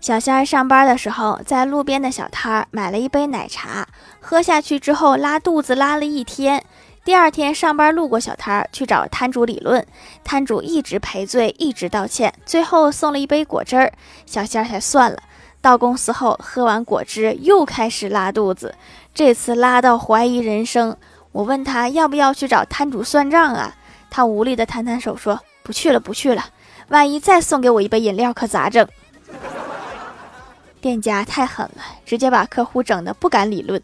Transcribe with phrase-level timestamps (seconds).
[0.00, 3.86] 小仙儿上班的时候，在路边的小摊儿买了一杯奶茶，
[4.18, 6.64] 喝下去之后拉肚子，拉了一天。
[7.04, 9.86] 第二天上班路过小摊儿，去找摊主理论，
[10.24, 13.92] 摊主一直赔罪，一直道歉，最后送了一杯果汁儿，
[14.24, 15.18] 小仙儿才算了。
[15.60, 18.74] 到公司后，喝完果汁又开始拉肚子，
[19.14, 20.96] 这次拉到怀疑人生。
[21.32, 23.76] 我问他要不要去找摊主算账啊？
[24.10, 26.46] 他无力的摊摊手说：“不去了，不去了，
[26.88, 28.86] 万一再送给我一杯饮料，可咋整？”
[30.80, 33.80] 店家太狠了，直接把客户整的不敢理论。